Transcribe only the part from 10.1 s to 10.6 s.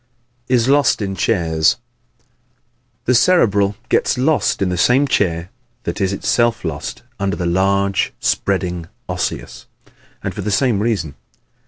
and for the